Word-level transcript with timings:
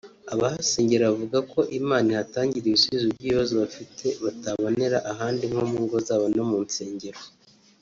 Abahasengera 0.33 1.09
bavuga 1.11 1.39
ko 1.51 1.59
Imana 1.79 2.07
ihatangira 2.13 2.65
ibisubizo 2.67 3.05
by’ibibazo 3.15 3.53
bafite 3.63 4.05
batabonera 4.23 4.97
ahandi 5.11 5.43
nko 5.51 5.63
mu 5.71 5.79
ngo 5.85 5.97
zabo 6.07 6.25
no 6.35 6.43
mu 6.49 6.59
nsengero 6.67 7.21